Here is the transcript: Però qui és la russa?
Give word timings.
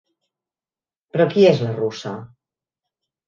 Però 1.17 1.27
qui 1.35 1.45
és 1.49 1.61
la 1.65 1.75
russa? 1.75 2.13